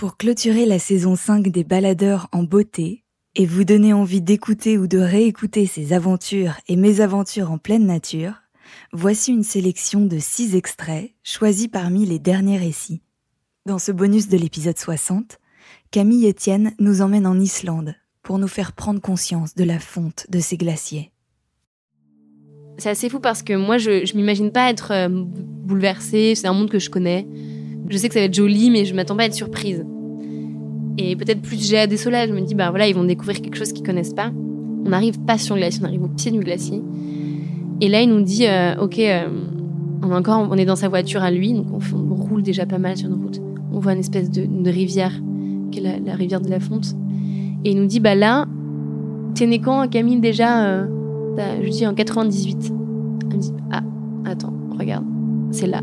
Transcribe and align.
Pour 0.00 0.16
clôturer 0.16 0.64
la 0.64 0.78
saison 0.78 1.14
5 1.14 1.48
des 1.48 1.62
baladeurs 1.62 2.28
en 2.32 2.42
beauté 2.42 3.04
et 3.36 3.44
vous 3.44 3.64
donner 3.64 3.92
envie 3.92 4.22
d'écouter 4.22 4.78
ou 4.78 4.86
de 4.86 4.96
réécouter 4.96 5.66
ces 5.66 5.92
aventures 5.92 6.54
et 6.68 6.76
mésaventures 6.76 7.52
en 7.52 7.58
pleine 7.58 7.84
nature, 7.84 8.32
voici 8.94 9.30
une 9.30 9.42
sélection 9.42 10.06
de 10.06 10.16
6 10.18 10.56
extraits 10.56 11.10
choisis 11.22 11.68
parmi 11.68 12.06
les 12.06 12.18
derniers 12.18 12.56
récits. 12.56 13.02
Dans 13.66 13.78
ce 13.78 13.92
bonus 13.92 14.28
de 14.28 14.38
l'épisode 14.38 14.78
60, 14.78 15.38
Camille 15.90 16.30
Etienne 16.30 16.72
nous 16.78 17.02
emmène 17.02 17.26
en 17.26 17.38
Islande 17.38 17.94
pour 18.22 18.38
nous 18.38 18.48
faire 18.48 18.72
prendre 18.72 19.02
conscience 19.02 19.54
de 19.54 19.64
la 19.64 19.78
fonte 19.78 20.24
de 20.30 20.40
ces 20.40 20.56
glaciers. 20.56 21.12
C'est 22.78 22.88
assez 22.88 23.10
fou 23.10 23.20
parce 23.20 23.42
que 23.42 23.52
moi, 23.52 23.76
je, 23.76 23.90
ne 23.90 24.16
m'imagine 24.16 24.50
pas 24.50 24.70
être 24.70 24.92
euh, 24.92 25.08
bouleversée. 25.10 26.34
C'est 26.34 26.46
un 26.46 26.54
monde 26.54 26.70
que 26.70 26.78
je 26.78 26.88
connais. 26.88 27.26
Je 27.90 27.96
sais 27.96 28.08
que 28.08 28.14
ça 28.14 28.20
va 28.20 28.26
être 28.26 28.34
joli, 28.34 28.70
mais 28.70 28.84
je 28.84 28.94
m'attends 28.94 29.16
pas 29.16 29.24
à 29.24 29.26
être 29.26 29.34
surprise. 29.34 29.84
Et 30.96 31.16
peut-être 31.16 31.42
plus 31.42 31.62
j'ai 31.62 31.78
à 31.78 31.86
des 31.86 31.96
soleils, 31.96 32.28
je 32.28 32.34
me 32.34 32.40
dis, 32.40 32.54
bah 32.54 32.70
voilà, 32.70 32.86
ils 32.86 32.94
vont 32.94 33.04
découvrir 33.04 33.40
quelque 33.40 33.56
chose 33.56 33.72
qu'ils 33.72 33.84
connaissent 33.84 34.14
pas. 34.14 34.30
On 34.84 34.90
n'arrive 34.90 35.18
pas 35.20 35.38
sur 35.38 35.56
le 35.56 35.60
glacier, 35.60 35.80
on 35.82 35.86
arrive 35.86 36.04
au 36.04 36.08
pied 36.08 36.30
du 36.30 36.38
glacier. 36.38 36.80
Et 37.80 37.88
là, 37.88 38.00
il 38.00 38.08
nous 38.08 38.22
dit, 38.22 38.46
euh, 38.46 38.76
ok, 38.80 38.98
euh, 38.98 39.26
on 40.02 40.10
est 40.10 40.14
encore, 40.14 40.46
on 40.50 40.56
est 40.56 40.64
dans 40.64 40.76
sa 40.76 40.88
voiture 40.88 41.22
à 41.22 41.30
lui, 41.30 41.52
donc 41.52 41.66
on, 41.70 42.14
roule 42.14 42.42
déjà 42.42 42.64
pas 42.64 42.78
mal 42.78 42.96
sur 42.96 43.08
une 43.08 43.14
route. 43.14 43.40
On 43.72 43.80
voit 43.80 43.92
une 43.92 44.00
espèce 44.00 44.30
de, 44.30 44.70
rivière, 44.70 45.12
qui 45.72 45.80
est 45.80 46.00
la, 46.04 46.14
rivière 46.14 46.40
de 46.40 46.48
la 46.48 46.60
Fonte. 46.60 46.94
Et 47.64 47.72
il 47.72 47.76
nous 47.76 47.86
dit, 47.86 48.00
bah 48.00 48.14
là, 48.14 48.46
t'es 49.34 49.46
né 49.46 49.58
quand, 49.58 49.88
Camille, 49.88 50.20
déjà 50.20 50.86
je 51.62 51.70
dis 51.70 51.86
en 51.86 51.94
98. 51.94 52.72
Elle 53.22 53.36
me 53.36 53.40
dit 53.40 53.52
Ah, 53.70 53.82
attends, 54.24 54.52
regarde, 54.78 55.04
c'est 55.50 55.66
là. 55.66 55.82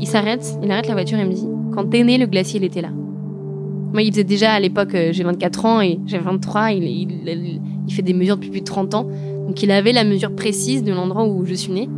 Il 0.00 0.06
s'arrête, 0.06 0.58
il 0.62 0.70
arrête 0.70 0.88
la 0.88 0.94
voiture 0.94 1.18
et 1.18 1.24
me 1.24 1.32
dit 1.32 1.46
Quand 1.74 1.84
t'es 1.84 2.02
né, 2.02 2.18
le 2.18 2.26
glacier, 2.26 2.58
il 2.58 2.64
était 2.64 2.80
là. 2.80 2.90
Moi, 3.92 4.02
il 4.02 4.12
faisait 4.12 4.24
déjà 4.24 4.52
à 4.52 4.60
l'époque, 4.60 4.94
euh, 4.94 5.12
j'ai 5.12 5.24
24 5.24 5.64
ans 5.66 5.80
et 5.80 5.98
j'ai 6.06 6.18
23, 6.18 6.72
il, 6.72 6.84
il, 6.84 7.92
fait 7.92 8.02
des 8.02 8.14
mesures 8.14 8.36
depuis 8.36 8.50
plus 8.50 8.60
de 8.60 8.64
30 8.64 8.94
ans. 8.94 9.06
Donc 9.46 9.60
il 9.62 9.70
avait 9.70 9.92
la 9.92 10.04
mesure 10.04 10.34
précise 10.34 10.84
de 10.84 10.92
l'endroit 10.92 11.26
où 11.26 11.44
je 11.44 11.54
suis 11.54 11.72
née. 11.72 11.88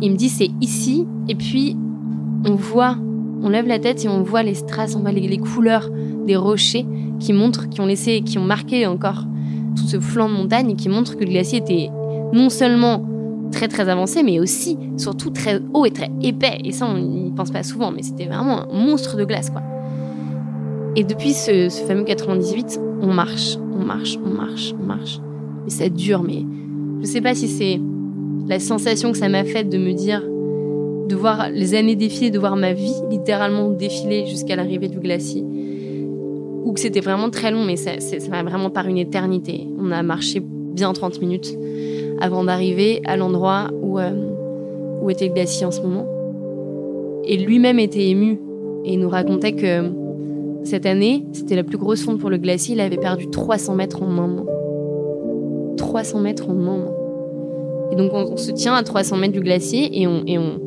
Il 0.00 0.10
me 0.10 0.16
dit 0.16 0.28
C'est 0.28 0.50
ici. 0.60 1.06
Et 1.28 1.34
puis, 1.34 1.76
on 2.44 2.54
voit, 2.54 2.96
on 3.42 3.48
lève 3.48 3.66
la 3.66 3.78
tête 3.78 4.04
et 4.04 4.08
on 4.08 4.22
voit 4.22 4.42
les 4.42 4.54
strass, 4.54 4.96
on 4.96 5.00
voit 5.00 5.12
les, 5.12 5.38
couleurs 5.38 5.90
des 6.26 6.34
rochers 6.34 6.86
qui 7.20 7.32
montrent, 7.32 7.68
qui 7.68 7.80
ont 7.80 7.86
laissé, 7.86 8.22
qui 8.22 8.38
ont 8.38 8.44
marqué 8.44 8.86
encore 8.86 9.26
tout 9.76 9.86
ce 9.86 10.00
flanc 10.00 10.28
de 10.28 10.34
montagne 10.34 10.74
qui 10.74 10.88
montre 10.88 11.14
que 11.16 11.24
le 11.24 11.30
glacier 11.30 11.58
était 11.58 11.90
non 12.32 12.48
seulement 12.48 13.06
très 13.52 13.68
très 13.68 13.88
avancé, 13.88 14.22
mais 14.22 14.40
aussi 14.40 14.76
surtout 14.96 15.30
très 15.30 15.60
haut 15.72 15.84
et 15.84 15.90
très 15.90 16.10
épais. 16.22 16.58
Et 16.64 16.72
ça, 16.72 16.86
on 16.86 16.98
n'y 16.98 17.30
pense 17.30 17.50
pas 17.50 17.62
souvent, 17.62 17.92
mais 17.92 18.02
c'était 18.02 18.26
vraiment 18.26 18.68
un 18.68 18.72
monstre 18.72 19.16
de 19.16 19.24
glace, 19.24 19.50
quoi. 19.50 19.62
Et 20.96 21.04
depuis 21.04 21.32
ce, 21.32 21.68
fameux 21.86 22.04
98, 22.04 22.80
on 23.00 23.12
marche, 23.12 23.56
on 23.72 23.84
marche, 23.84 24.18
on 24.24 24.30
marche, 24.30 24.74
on 24.80 24.84
marche. 24.84 25.20
Mais 25.64 25.70
ça 25.70 25.88
dure, 25.88 26.22
mais 26.22 26.44
je 27.00 27.06
sais 27.06 27.20
pas 27.20 27.34
si 27.34 27.48
c'est 27.48 27.80
la 28.48 28.58
sensation 28.58 29.12
que 29.12 29.18
ça 29.18 29.28
m'a 29.28 29.44
faite 29.44 29.68
de 29.68 29.78
me 29.78 29.92
dire, 29.92 30.22
de 30.22 31.14
voir 31.14 31.48
les 31.50 31.74
années 31.74 31.96
défiler, 31.96 32.30
de 32.30 32.38
voir 32.38 32.56
ma 32.56 32.72
vie 32.72 32.94
littéralement 33.10 33.70
défiler 33.70 34.26
jusqu'à 34.26 34.56
l'arrivée 34.56 34.88
du 34.88 34.98
glacier 34.98 35.44
ou 36.64 36.72
que 36.72 36.80
c'était 36.80 37.00
vraiment 37.00 37.30
très 37.30 37.50
long, 37.50 37.64
mais 37.64 37.76
ça, 37.76 37.92
m'a 38.30 38.42
vraiment 38.42 38.70
par 38.70 38.86
une 38.86 38.98
éternité. 38.98 39.66
On 39.78 39.90
a 39.90 40.02
marché 40.02 40.40
bien 40.42 40.92
30 40.92 41.20
minutes 41.20 41.54
avant 42.22 42.44
d'arriver 42.44 43.02
à 43.04 43.16
l'endroit 43.16 43.68
où, 43.82 43.98
euh, 43.98 44.12
où 45.02 45.10
était 45.10 45.26
le 45.26 45.34
glacier 45.34 45.66
en 45.66 45.72
ce 45.72 45.82
moment. 45.82 46.06
Et 47.24 47.36
lui-même 47.36 47.80
était 47.80 48.08
ému 48.08 48.40
et 48.84 48.96
nous 48.96 49.08
racontait 49.08 49.52
que 49.52 49.90
cette 50.62 50.86
année, 50.86 51.26
c'était 51.32 51.56
la 51.56 51.64
plus 51.64 51.78
grosse 51.78 52.04
fonte 52.04 52.18
pour 52.18 52.30
le 52.30 52.38
glacier. 52.38 52.76
Il 52.76 52.80
avait 52.80 52.96
perdu 52.96 53.28
300 53.28 53.74
mètres 53.74 54.02
en 54.02 54.06
un 54.06 54.28
mois. 54.28 54.46
300 55.76 56.20
mètres 56.20 56.48
en 56.48 56.52
un 56.52 56.54
mois. 56.54 56.94
Et 57.90 57.96
donc 57.96 58.12
on, 58.14 58.36
se 58.36 58.52
tient 58.52 58.74
à 58.74 58.84
300 58.84 59.16
mètres 59.16 59.34
du 59.34 59.40
glacier 59.40 60.00
et 60.00 60.06
on, 60.06 60.22
et 60.26 60.38
on, 60.38 60.60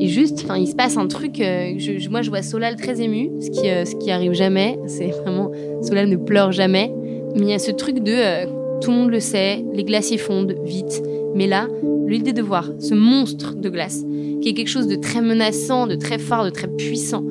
et 0.00 0.08
juste, 0.08 0.40
enfin, 0.44 0.56
il 0.58 0.66
se 0.66 0.74
passe 0.74 0.96
un 0.96 1.06
truc. 1.06 1.40
Euh, 1.40 1.74
je, 1.78 2.08
moi, 2.08 2.22
je 2.22 2.30
vois 2.30 2.42
Solal 2.42 2.74
très 2.74 3.00
ému, 3.00 3.30
ce 3.40 3.50
qui, 3.50 3.70
euh, 3.70 3.84
ce 3.84 3.94
qui 3.94 4.10
arrive 4.10 4.32
jamais. 4.32 4.78
C'est 4.86 5.10
vraiment 5.10 5.52
Solal 5.80 6.08
ne 6.08 6.16
pleure 6.16 6.50
jamais. 6.50 6.92
Mais 7.36 7.42
il 7.42 7.48
y 7.48 7.54
a 7.54 7.60
ce 7.60 7.70
truc 7.70 8.00
de 8.00 8.12
euh, 8.12 8.46
tout 8.82 8.90
le 8.90 8.96
monde 8.96 9.10
le 9.10 9.20
sait, 9.20 9.64
les 9.72 9.84
glaciers 9.84 10.18
fondent 10.18 10.54
vite. 10.64 11.02
Mais 11.34 11.46
là, 11.46 11.68
l'idée 12.06 12.32
de 12.32 12.42
voir 12.42 12.70
ce 12.78 12.94
monstre 12.94 13.54
de 13.54 13.68
glace, 13.68 14.04
qui 14.42 14.48
est 14.48 14.54
quelque 14.54 14.68
chose 14.68 14.88
de 14.88 14.96
très 14.96 15.22
menaçant, 15.22 15.86
de 15.86 15.94
très 15.94 16.18
fort, 16.18 16.44
de 16.44 16.50
très 16.50 16.68
puissant, 16.68 17.24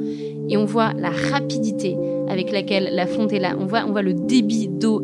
et 0.49 0.57
on 0.57 0.65
voit 0.65 0.93
la 0.97 1.09
rapidité 1.09 1.95
avec 2.27 2.51
laquelle 2.51 2.89
la 2.93 3.05
fonte 3.05 3.33
est 3.33 3.39
là. 3.39 3.55
On 3.59 3.65
voit, 3.65 3.83
on 3.87 3.91
voit 3.91 4.01
le 4.01 4.13
débit 4.13 4.67
d'eau 4.67 5.01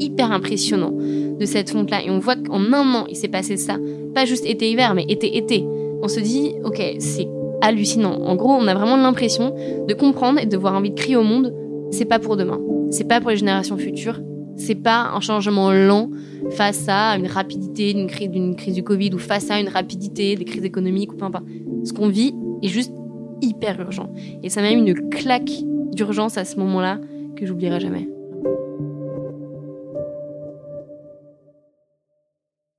hyper 0.00 0.32
impressionnant 0.32 0.92
de 0.92 1.44
cette 1.44 1.70
fonte-là. 1.70 2.04
Et 2.04 2.10
on 2.10 2.18
voit 2.18 2.36
qu'en 2.36 2.60
un 2.72 2.94
an, 2.94 3.06
il 3.08 3.16
s'est 3.16 3.28
passé 3.28 3.56
ça. 3.56 3.76
Pas 4.14 4.24
juste 4.24 4.46
été-hiver, 4.46 4.94
mais 4.94 5.04
été-été 5.08 5.64
on 6.02 6.08
se 6.08 6.20
dit, 6.20 6.54
ok, 6.64 6.82
c'est 6.98 7.28
hallucinant. 7.60 8.14
En 8.22 8.36
gros, 8.36 8.52
on 8.52 8.66
a 8.66 8.74
vraiment 8.74 8.96
l'impression 8.96 9.54
de 9.86 9.94
comprendre 9.94 10.40
et 10.40 10.46
de 10.46 10.56
voir 10.56 10.74
envie 10.74 10.90
de 10.90 10.94
crier 10.94 11.16
au 11.16 11.22
monde, 11.22 11.54
c'est 11.90 12.06
pas 12.06 12.18
pour 12.18 12.36
demain, 12.36 12.60
c'est 12.90 13.06
pas 13.06 13.20
pour 13.20 13.30
les 13.30 13.36
générations 13.36 13.76
futures, 13.76 14.20
c'est 14.60 14.74
pas 14.74 15.10
un 15.12 15.20
changement 15.20 15.72
lent 15.72 16.10
face 16.50 16.84
à 16.88 17.16
une 17.16 17.26
rapidité 17.26 17.94
d'une 17.94 18.06
crise, 18.06 18.30
d'une 18.30 18.54
du 18.54 18.82
Covid 18.82 19.14
ou 19.14 19.18
face 19.18 19.50
à 19.50 19.58
une 19.58 19.68
rapidité 19.68 20.36
des 20.36 20.44
crises 20.44 20.64
économiques 20.64 21.12
ou 21.12 21.16
peu 21.16 21.24
importe. 21.24 21.46
Ce 21.84 21.92
qu'on 21.92 22.08
vit 22.08 22.34
est 22.62 22.68
juste 22.68 22.92
hyper 23.40 23.80
urgent. 23.80 24.12
Et 24.42 24.50
ça 24.50 24.60
m'a 24.60 24.68
mis 24.68 24.90
une 24.90 25.08
claque 25.08 25.50
d'urgence 25.92 26.36
à 26.36 26.44
ce 26.44 26.56
moment-là 26.56 27.00
que 27.36 27.46
j'oublierai 27.46 27.80
jamais. 27.80 28.08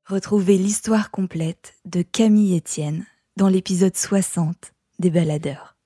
Retrouvez 0.07 0.57
l'histoire 0.57 1.09
complète 1.09 1.75
de 1.85 2.01
Camille 2.01 2.57
Etienne 2.57 3.05
dans 3.37 3.47
l'épisode 3.47 3.95
60 3.95 4.73
des 4.99 5.09
Baladeurs. 5.09 5.77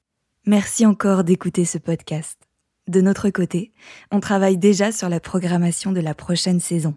Merci 0.47 0.85
encore 0.85 1.23
d'écouter 1.23 1.63
ce 1.63 1.77
podcast. 1.77 2.44
De 2.87 3.01
notre 3.01 3.31
côté, 3.31 3.73
on 4.11 4.19
travaille 4.19 4.59
déjà 4.59 4.91
sur 4.91 5.09
la 5.09 5.19
programmation 5.19 5.91
de 5.91 6.01
la 6.01 6.13
prochaine 6.13 6.59
saison. 6.59 6.95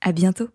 À 0.00 0.10
bientôt! 0.10 0.48